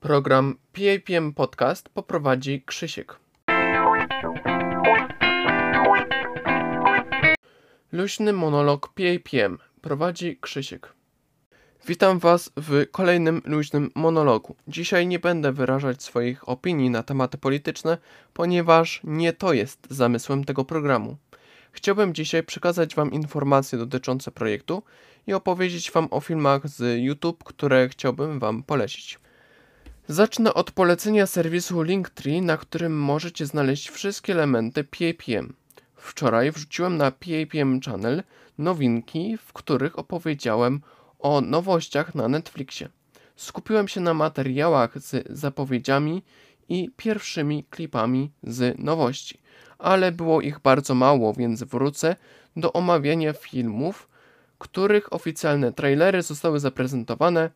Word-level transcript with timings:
Program 0.00 0.56
PAPM 0.72 1.32
Podcast 1.32 1.88
poprowadzi 1.88 2.62
Krzysiek. 2.66 3.16
Luźny 7.92 8.32
monolog 8.32 8.88
PAPM 8.88 9.58
prowadzi 9.80 10.38
Krzysiek. 10.40 10.92
Witam 11.86 12.18
Was 12.18 12.52
w 12.56 12.86
kolejnym 12.90 13.42
luźnym 13.44 13.90
monologu. 13.94 14.56
Dzisiaj 14.68 15.06
nie 15.06 15.18
będę 15.18 15.52
wyrażać 15.52 16.02
swoich 16.02 16.48
opinii 16.48 16.90
na 16.90 17.02
tematy 17.02 17.38
polityczne, 17.38 17.98
ponieważ 18.32 19.00
nie 19.04 19.32
to 19.32 19.52
jest 19.52 19.86
zamysłem 19.90 20.44
tego 20.44 20.64
programu. 20.64 21.16
Chciałbym 21.72 22.14
dzisiaj 22.14 22.42
przekazać 22.42 22.94
Wam 22.94 23.12
informacje 23.12 23.78
dotyczące 23.78 24.30
projektu 24.30 24.82
i 25.26 25.34
opowiedzieć 25.34 25.90
Wam 25.90 26.08
o 26.10 26.20
filmach 26.20 26.68
z 26.68 27.02
YouTube, 27.04 27.44
które 27.44 27.88
chciałbym 27.88 28.38
Wam 28.38 28.62
polecić. 28.62 29.18
Zacznę 30.08 30.54
od 30.54 30.70
polecenia 30.70 31.26
serwisu 31.26 31.82
Linktree, 31.82 32.42
na 32.42 32.56
którym 32.56 32.98
możecie 33.00 33.46
znaleźć 33.46 33.90
wszystkie 33.90 34.32
elementy 34.32 34.84
PAPM. 34.84 35.52
Wczoraj 35.96 36.52
wrzuciłem 36.52 36.96
na 36.96 37.10
PAPM 37.10 37.80
Channel 37.80 38.22
nowinki, 38.58 39.36
w 39.36 39.52
których 39.52 39.98
opowiedziałem 39.98 40.80
o 41.18 41.40
nowościach 41.40 42.14
na 42.14 42.28
Netflixie. 42.28 42.88
Skupiłem 43.36 43.88
się 43.88 44.00
na 44.00 44.14
materiałach 44.14 44.98
z 44.98 45.38
zapowiedziami 45.38 46.22
i 46.68 46.90
pierwszymi 46.96 47.64
klipami 47.70 48.30
z 48.42 48.78
nowości, 48.78 49.40
ale 49.78 50.12
było 50.12 50.40
ich 50.40 50.60
bardzo 50.60 50.94
mało, 50.94 51.34
więc 51.34 51.62
wrócę 51.62 52.16
do 52.56 52.72
omawiania 52.72 53.32
filmów, 53.32 54.08
których 54.58 55.12
oficjalne 55.12 55.72
trailery 55.72 56.22
zostały 56.22 56.60
zaprezentowane, 56.60 57.50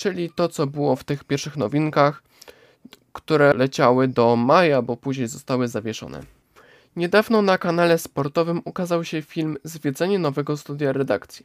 czyli 0.00 0.30
to, 0.30 0.48
co 0.48 0.66
było 0.66 0.96
w 0.96 1.04
tych 1.04 1.24
pierwszych 1.24 1.56
nowinkach, 1.56 2.22
które 3.12 3.54
leciały 3.54 4.08
do 4.08 4.36
maja, 4.36 4.82
bo 4.82 4.96
później 4.96 5.28
zostały 5.28 5.68
zawieszone. 5.68 6.20
Niedawno 6.96 7.42
na 7.42 7.58
kanale 7.58 7.98
sportowym 7.98 8.62
ukazał 8.64 9.04
się 9.04 9.22
film 9.22 9.56
Zwiedzenie 9.64 10.18
nowego 10.18 10.56
studia 10.56 10.92
redakcji. 10.92 11.44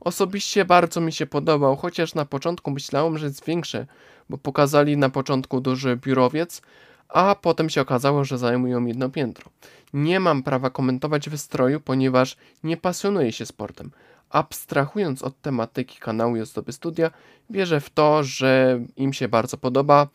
Osobiście 0.00 0.64
bardzo 0.64 1.00
mi 1.00 1.12
się 1.12 1.26
podobał, 1.26 1.76
chociaż 1.76 2.14
na 2.14 2.24
początku 2.24 2.70
myślałem, 2.70 3.18
że 3.18 3.26
jest 3.26 3.44
większy, 3.44 3.86
bo 4.28 4.38
pokazali 4.38 4.96
na 4.96 5.08
początku 5.08 5.60
duży 5.60 5.96
biurowiec, 5.96 6.62
a 7.08 7.34
potem 7.34 7.70
się 7.70 7.80
okazało, 7.80 8.24
że 8.24 8.38
zajmują 8.38 8.86
jedno 8.86 9.08
piętro. 9.08 9.50
Nie 9.92 10.20
mam 10.20 10.42
prawa 10.42 10.70
komentować 10.70 11.28
wystroju, 11.28 11.80
ponieważ 11.80 12.36
nie 12.64 12.76
pasjonuję 12.76 13.32
się 13.32 13.46
sportem. 13.46 13.90
Abstrahując 14.30 15.22
od 15.22 15.40
tematyki 15.40 15.98
kanału 15.98 16.36
i 16.36 16.40
ozdoby 16.40 16.72
studia, 16.72 17.10
wierzę 17.50 17.80
w 17.80 17.90
to, 17.90 18.24
że 18.24 18.80
im 18.96 19.12
się 19.12 19.28
bardzo 19.28 19.56
podoba 19.56 20.08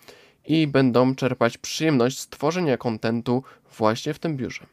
i 0.47 0.67
będą 0.67 1.15
czerpać 1.15 1.57
przyjemność 1.57 2.19
z 2.19 2.27
tworzenia 2.27 2.77
kontentu 2.77 3.43
właśnie 3.77 4.13
w 4.13 4.19
tym 4.19 4.37
biurze. 4.37 4.65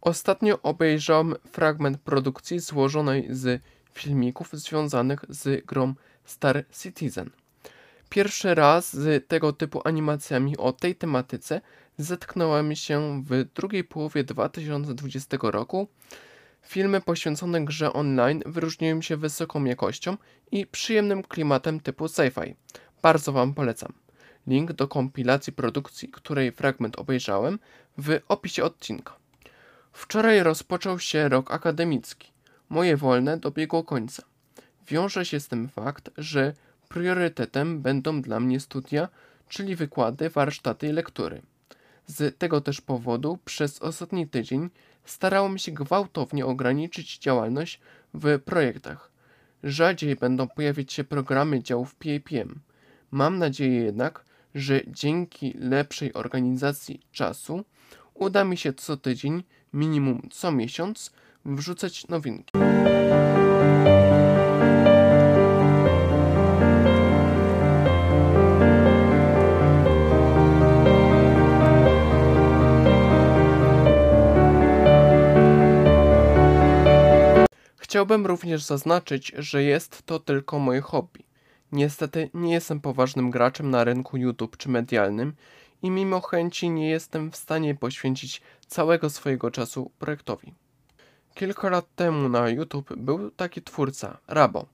Ostatnio 0.00 0.62
obejrzałem 0.62 1.34
fragment 1.52 2.00
produkcji 2.00 2.60
złożonej 2.60 3.26
z 3.30 3.62
filmików 3.92 4.52
związanych 4.52 5.24
z 5.28 5.66
grą 5.66 5.94
Star 6.24 6.64
Citizen. 6.82 7.30
Pierwszy 8.08 8.54
raz 8.54 8.96
z 8.96 9.28
tego 9.28 9.52
typu 9.52 9.80
animacjami 9.84 10.56
o 10.56 10.72
tej 10.72 10.96
tematyce 10.96 11.60
zetknąłem 11.98 12.76
się 12.76 13.24
w 13.26 13.44
drugiej 13.54 13.84
połowie 13.84 14.24
2020 14.24 15.36
roku. 15.42 15.88
Filmy 16.62 17.00
poświęcone 17.00 17.64
grze 17.64 17.92
online 17.92 18.42
wyróżniają 18.46 19.02
się 19.02 19.16
wysoką 19.16 19.64
jakością 19.64 20.16
i 20.52 20.66
przyjemnym 20.66 21.22
klimatem 21.22 21.80
typu 21.80 22.04
sci-fi. 22.06 22.54
Bardzo 23.02 23.32
Wam 23.32 23.54
polecam. 23.54 23.92
Link 24.46 24.72
do 24.72 24.88
kompilacji 24.88 25.52
produkcji, 25.52 26.08
której 26.08 26.52
fragment 26.52 26.98
obejrzałem, 26.98 27.58
w 27.98 28.20
opisie 28.28 28.64
odcinka. 28.64 29.19
Wczoraj 29.92 30.42
rozpoczął 30.42 30.98
się 30.98 31.28
rok 31.28 31.50
akademicki. 31.50 32.32
Moje 32.68 32.96
wolne 32.96 33.38
dobiegło 33.38 33.84
końca. 33.84 34.22
Wiąże 34.88 35.24
się 35.24 35.40
z 35.40 35.48
tym 35.48 35.68
fakt, 35.68 36.10
że 36.18 36.54
priorytetem 36.88 37.82
będą 37.82 38.22
dla 38.22 38.40
mnie 38.40 38.60
studia, 38.60 39.08
czyli 39.48 39.76
wykłady, 39.76 40.30
warsztaty 40.30 40.88
i 40.88 40.92
lektury. 40.92 41.42
Z 42.06 42.38
tego 42.38 42.60
też 42.60 42.80
powodu 42.80 43.38
przez 43.44 43.82
ostatni 43.82 44.28
tydzień 44.28 44.70
starałem 45.04 45.58
się 45.58 45.72
gwałtownie 45.72 46.46
ograniczyć 46.46 47.18
działalność 47.18 47.80
w 48.14 48.38
projektach. 48.44 49.10
Rzadziej 49.64 50.16
będą 50.16 50.48
pojawiać 50.48 50.92
się 50.92 51.04
programy 51.04 51.62
działów 51.62 51.94
PAPM. 51.94 52.60
Mam 53.10 53.38
nadzieję 53.38 53.82
jednak, 53.82 54.24
że 54.54 54.80
dzięki 54.86 55.54
lepszej 55.58 56.12
organizacji 56.14 57.00
czasu 57.12 57.64
uda 58.14 58.44
mi 58.44 58.56
się 58.56 58.72
co 58.72 58.96
tydzień, 58.96 59.42
minimum 59.72 60.28
co 60.30 60.52
miesiąc, 60.52 61.12
wrzucać 61.44 62.08
nowinki. 62.08 62.52
Chciałbym 77.76 78.26
również 78.26 78.62
zaznaczyć, 78.62 79.32
że 79.38 79.62
jest 79.62 80.02
to 80.06 80.18
tylko 80.18 80.58
moje 80.58 80.80
hobby. 80.80 81.24
Niestety 81.72 82.30
nie 82.34 82.52
jestem 82.52 82.80
poważnym 82.80 83.30
graczem 83.30 83.70
na 83.70 83.84
rynku 83.84 84.16
YouTube 84.16 84.56
czy 84.56 84.68
medialnym 84.68 85.32
i 85.82 85.90
mimo 85.90 86.20
chęci 86.20 86.70
nie 86.70 86.90
jestem 86.90 87.30
w 87.30 87.36
stanie 87.36 87.74
poświęcić 87.74 88.42
całego 88.66 89.10
swojego 89.10 89.50
czasu 89.50 89.90
projektowi. 89.98 90.54
Kilka 91.34 91.70
lat 91.70 91.94
temu 91.94 92.28
na 92.28 92.48
YouTube 92.48 92.96
był 92.96 93.30
taki 93.30 93.62
twórca, 93.62 94.18
Rabo. 94.28 94.66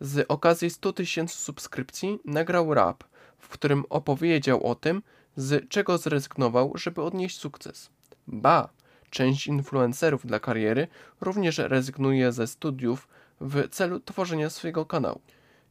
Z 0.00 0.26
okazji 0.28 0.70
100 0.70 0.92
tysięcy 0.92 1.36
subskrypcji 1.36 2.18
nagrał 2.24 2.74
rap, 2.74 3.04
w 3.38 3.48
którym 3.48 3.84
opowiedział 3.90 4.66
o 4.66 4.74
tym, 4.74 5.02
z 5.36 5.68
czego 5.68 5.98
zrezygnował, 5.98 6.72
żeby 6.74 7.02
odnieść 7.02 7.38
sukces. 7.38 7.90
Ba, 8.26 8.68
część 9.10 9.46
influencerów 9.46 10.26
dla 10.26 10.40
kariery 10.40 10.88
również 11.20 11.58
rezygnuje 11.58 12.32
ze 12.32 12.46
studiów 12.46 13.08
w 13.40 13.68
celu 13.68 14.00
tworzenia 14.00 14.50
swojego 14.50 14.86
kanału. 14.86 15.20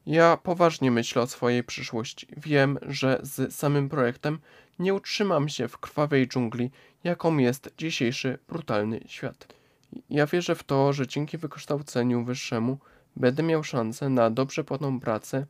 Ja 0.06 0.38
poważnie 0.38 0.92
myślę 0.92 1.22
o 1.22 1.28
swojej 1.28 1.64
przyszłości. 1.64 2.28
Wiem, 2.38 2.78
że 2.82 3.20
z 3.24 3.56
samym 3.56 3.90
projektem 3.90 4.40
nie 4.80 4.94
utrzymam 4.94 5.50
się 5.50 5.68
w 5.68 5.78
krwawej 5.78 6.28
dżungli, 6.28 6.72
jaką 7.04 7.38
jest 7.38 7.74
dzisiejszy 7.78 8.40
brutalny 8.50 9.00
świat. 9.06 9.48
Ja 10.10 10.26
wierzę 10.26 10.56
w 10.56 10.64
to, 10.64 10.94
że 10.94 11.08
dzięki 11.08 11.38
wykształceniu 11.38 12.24
wyższemu 12.24 12.78
będę 13.16 13.44
miał 13.44 13.64
szansę 13.64 14.10
na 14.10 14.30
dobrze 14.30 14.64
płatną 14.64 15.00
pracę 15.00 15.46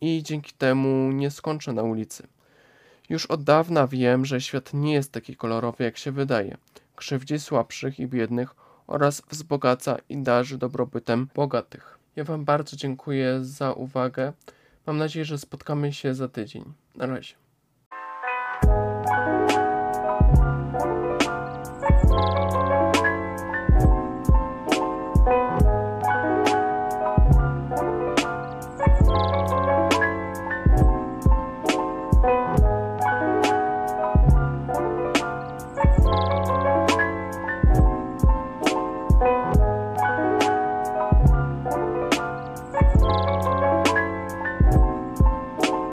i 0.00 0.22
dzięki 0.22 0.52
temu 0.52 1.12
nie 1.12 1.30
skończę 1.30 1.72
na 1.72 1.82
ulicy. 1.82 2.26
Już 3.08 3.26
od 3.26 3.44
dawna 3.44 3.86
wiem, 3.86 4.24
że 4.24 4.40
świat 4.40 4.74
nie 4.74 4.92
jest 4.92 5.12
taki 5.12 5.36
kolorowy, 5.36 5.84
jak 5.84 5.98
się 5.98 6.12
wydaje. 6.12 6.56
Krzywdzi 6.96 7.38
słabszych 7.38 8.00
i 8.00 8.06
biednych 8.06 8.54
oraz 8.86 9.22
wzbogaca 9.30 9.96
i 10.08 10.18
darzy 10.18 10.58
dobrobytem 10.58 11.28
bogatych. 11.34 11.97
Ja 12.18 12.24
Wam 12.24 12.44
bardzo 12.44 12.76
dziękuję 12.76 13.38
za 13.44 13.72
uwagę. 13.72 14.32
Mam 14.86 14.98
nadzieję, 14.98 15.24
że 15.24 15.38
spotkamy 15.38 15.92
się 15.92 16.14
za 16.14 16.28
tydzień. 16.28 16.64
Na 16.94 17.06
razie. 17.06 17.34